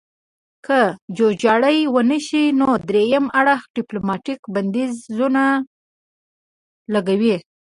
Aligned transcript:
که 0.65 0.79
جوړجاړی 1.17 1.77
ونشي 1.95 2.45
نو 2.59 2.67
دریم 2.89 3.25
اړخ 3.39 3.61
ډیپلوماتیک 3.75 4.39
بندیزونه 4.53 5.43
لګوي 6.93 7.35